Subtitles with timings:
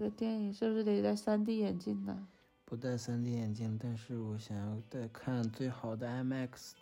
[0.00, 2.26] 这个电影是不是得戴 3D 眼镜呢？
[2.64, 6.78] 不戴 3D 眼镜，但是我想要戴看最好的 IMAX 的。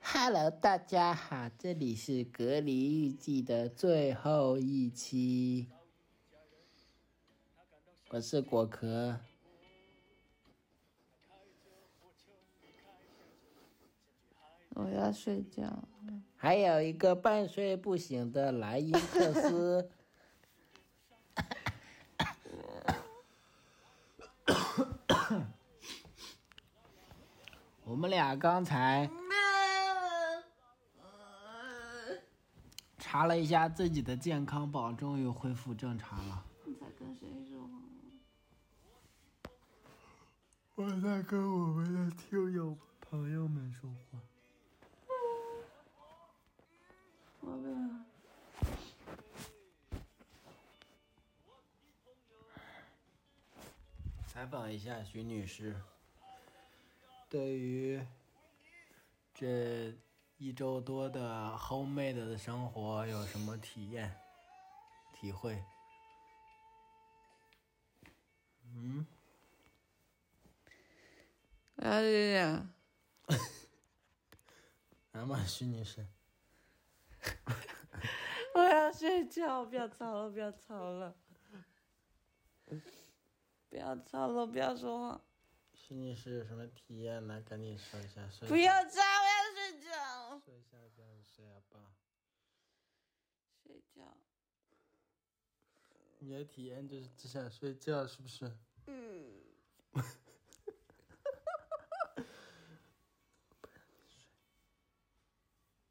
[0.00, 5.68] Hello，大家好，这里是《隔离日记》的最后一期，
[8.08, 9.20] 我是果壳。
[14.76, 15.82] 我要睡觉。
[16.36, 19.90] 还有一个半睡不醒的莱因克斯。
[27.84, 29.08] 我们俩刚才
[32.98, 36.44] 查了一下自己的健康宝，终于恢复正常了。
[36.66, 37.70] 你在跟谁说话？
[40.74, 44.20] 我在跟我们的听友朋友们说话。
[47.40, 48.04] 宝贝啊，
[54.36, 55.74] 采访一下徐女士，
[57.26, 58.06] 对于
[59.32, 59.94] 这
[60.36, 64.14] 一周多的 homemade 的生活有什么体验、
[65.14, 65.64] 体会？
[68.74, 69.06] 嗯，
[71.76, 72.66] 我要睡觉。
[75.12, 76.06] 来嘛，徐女士。
[78.54, 81.16] 我要睡觉，不要吵了，不要吵了，
[83.76, 85.20] 不要吵了，不要说话，
[85.74, 87.42] 徐女士有什么体验呢？
[87.42, 88.26] 赶紧说一下。
[88.30, 91.92] 说一下不要吵，我要睡觉，说一下这样睡好不好？
[93.66, 94.16] 睡觉。
[96.20, 98.50] 你的体验就是只想睡觉，是不是？
[98.86, 99.42] 嗯。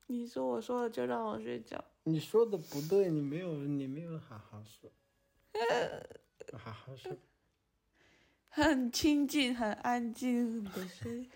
[0.08, 4.91] 你说我说了就让我睡觉，你说的不对，你没有，你没有好好说，
[6.57, 7.16] 好好说。
[8.50, 11.29] 很清静、很安静的睡。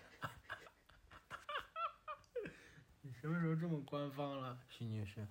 [3.02, 5.26] 你什么时候这么官方了，徐女士？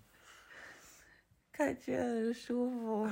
[1.52, 3.10] 感觉很舒服。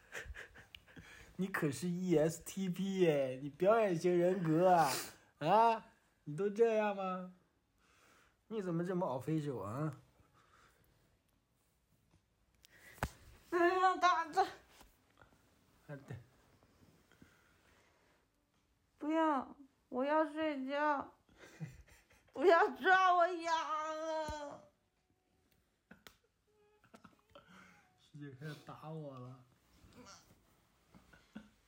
[1.36, 4.90] 你可是 ESTP 耶，你表演型人格啊
[5.38, 5.86] 啊！
[6.24, 7.32] 你都这样吗？
[8.48, 9.98] 你怎么这么 official 啊？
[13.48, 14.42] 不要打着，
[15.86, 16.16] 啊对，
[18.98, 19.56] 不要，
[19.88, 21.14] 我要睡觉。
[22.32, 24.70] 不要抓我痒了。
[28.12, 29.44] 师姐开始打我了。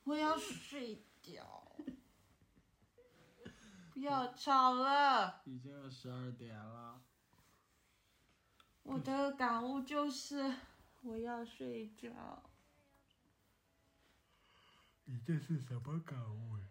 [0.05, 1.73] 我要 睡觉。
[3.93, 5.43] 不要吵了。
[5.45, 7.01] 已经要十二点了。
[8.83, 10.57] 我的感悟就是，
[11.03, 12.43] 我要睡觉。
[15.05, 16.65] 你这是什么感悟呀？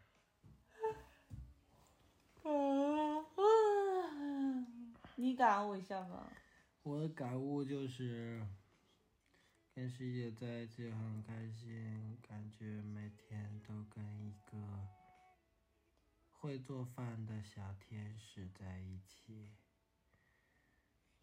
[5.15, 6.33] 你感悟一下吧。
[6.83, 8.45] 我的感悟就是，
[9.73, 14.89] 跟师姐在一起很开心，感觉每天都跟一个
[16.29, 19.49] 会做饭的小天使在一起。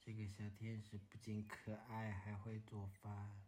[0.00, 3.44] 这个小天使不仅可爱，还会做饭，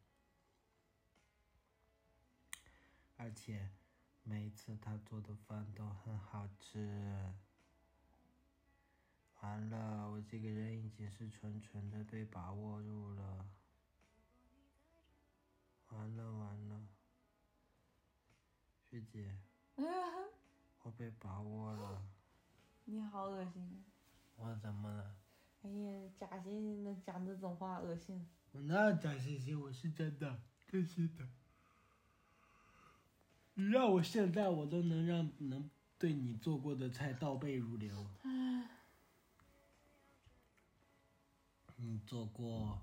[3.16, 3.70] 而且
[4.22, 7.32] 每次他做的饭都很好吃。
[9.40, 13.48] 完了，我这个人已经是纯纯的被把握住了。
[15.90, 16.80] 完了完了，
[18.88, 19.36] 学姐，
[20.82, 22.02] 我被把握了。
[22.84, 23.84] 你好恶心！
[24.36, 25.14] 我怎么了？
[25.62, 28.26] 哎呀，假惺惺的讲这种话，恶心。
[28.52, 29.58] 我哪有假惺惺？
[29.58, 31.28] 我是真的，真心的。
[33.54, 35.68] 你让我现在我都能让能
[35.98, 38.06] 对你做过的菜倒背如流。
[41.76, 42.80] 你做过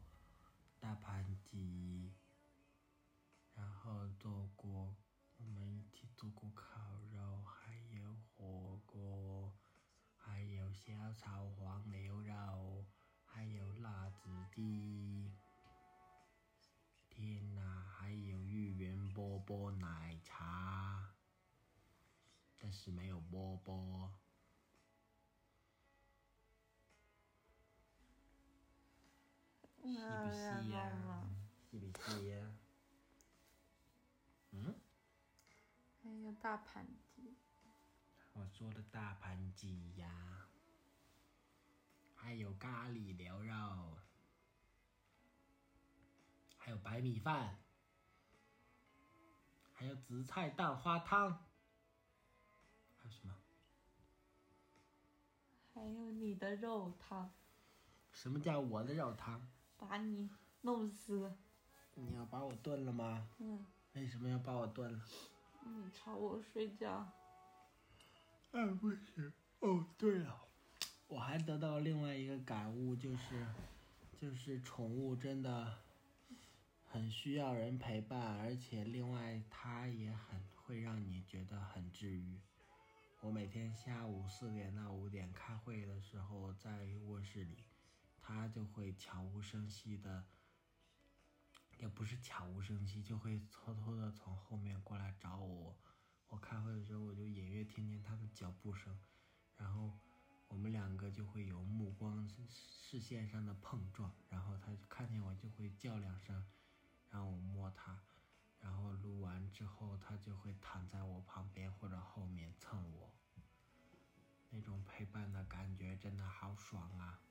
[0.80, 1.58] 大盘鸡，
[2.00, 2.17] 然
[3.88, 4.94] 后做过
[5.38, 9.54] 我们一起做过烤肉，还有火锅，
[10.18, 12.86] 还有小炒黄牛肉，
[13.24, 15.32] 还有辣子鸡。
[17.10, 21.14] 天哪，还有芋圆波波奶茶，
[22.58, 24.12] 但是没有波波。
[29.82, 31.30] 是不是呀？
[31.72, 32.47] 是不是呀？
[36.42, 37.36] 大盘鸡，
[38.34, 40.48] 我说的大盘鸡呀，
[42.16, 43.98] 还有咖喱牛肉，
[46.58, 47.58] 还有有白米饭，
[49.74, 51.32] 还有紫菜蛋花汤，
[52.98, 53.34] 还有什么？
[55.74, 57.32] 还有你的肉汤，
[58.12, 59.48] 什么叫我的肉汤？
[59.78, 60.30] 把你
[60.62, 61.36] 弄死。
[61.96, 63.28] 你要把我炖了吗？
[63.40, 65.06] 嗯，为什么要把我炖了？
[65.68, 67.12] 你吵我睡觉。
[68.52, 69.32] 嗯，不行。
[69.60, 70.48] 哦，对了，
[71.08, 73.46] 我还得到另外一个感悟，就是，
[74.16, 75.78] 就是宠物真的
[76.86, 82.40] 很需要人陪伴，而且另外它也很会让你觉得很治愈。
[83.22, 87.66] 我每天下午四点到五点开会的时候，在卧室里，
[88.22, 90.24] 它就会悄无声息的，
[91.80, 95.76] 也不是悄无声息，就会偷偷的从后面过来找我。
[96.28, 98.98] 我开会的时候，我就隐约听见他的脚步声，
[99.56, 99.92] 然后
[100.48, 106.46] 我们两个就会有目光视线上的碰撞，然后它看见我就会叫两声，
[107.10, 108.02] 然后我摸他，
[108.60, 113.14] 然后录完之后，他就会躺在我旁边或者后面蹭我。
[114.50, 117.22] 那种陪伴的感觉真的好爽啊！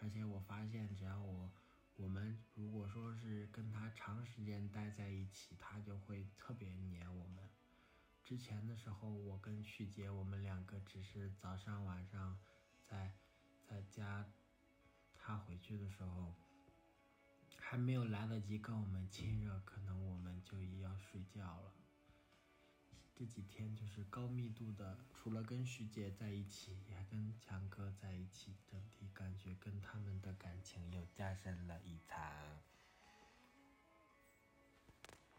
[0.00, 1.50] 而且我发现，只要我
[1.96, 7.48] 我们如果说是跟它长时间待在一起，它就会特别黏我们。
[8.24, 12.38] 之前的时候，我跟旭姐，我们两个只是早上晚上
[12.86, 13.14] 在
[13.68, 14.26] 在家，
[15.18, 16.34] 他回去的时候，
[17.58, 21.72] 还没有来得及跟我们亲热，可能我们就要睡觉了。
[23.14, 28.82] 这几天就是高密度的，除了跟徐姐在一起，也跟强哥在一起，的
[31.34, 32.30] 情又加深了一场。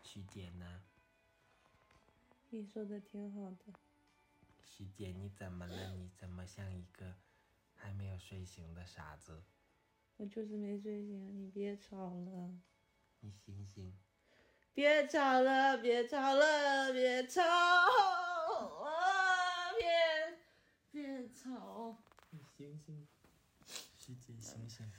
[0.03, 0.81] 徐姐呢？
[2.49, 3.73] 你说的挺好的。
[4.63, 5.93] 徐姐，你怎么了？
[5.95, 7.15] 你怎么像一个
[7.75, 9.43] 还没有睡醒的傻子？
[10.17, 12.59] 我就是没睡醒，你别吵了，
[13.19, 13.95] 你醒醒！
[14.73, 17.41] 别吵了，别吵了，别吵
[18.83, 19.73] 啊！
[19.79, 20.39] 别
[20.91, 21.97] 别吵，
[22.31, 23.07] 你醒醒！
[23.97, 24.91] 徐姐醒醒！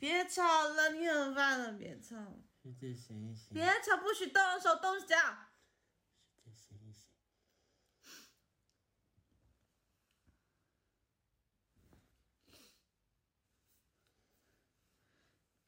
[0.00, 2.16] 别吵了，你很烦了，别吵，
[2.62, 3.52] 徐姐醒一醒！
[3.52, 5.14] 别吵，不许动手动脚。
[6.42, 7.10] 徐姐醒一醒！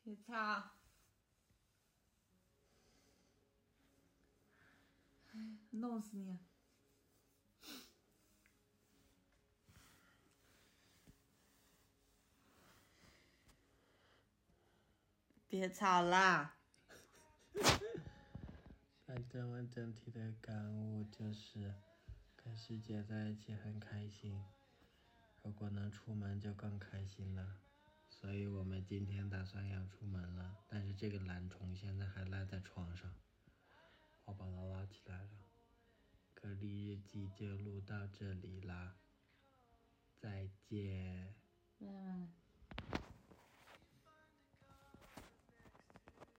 [0.02, 0.34] 别吵！
[5.34, 6.38] 哎，弄死你！
[15.52, 16.56] 别吵啦！
[19.04, 21.74] 反正我整体的感悟就是，
[22.34, 24.42] 跟师姐在一起很开心，
[25.42, 27.58] 如果能出门就更开心了。
[28.08, 33.12] 所以我们今天打算要出门了，但是这个懒虫现在还赖在床上，
[34.24, 35.28] 我把它拉起来了。
[36.32, 38.96] 隔离日记就录到这里啦，
[40.18, 41.34] 再见。
[41.80, 42.32] 嗯。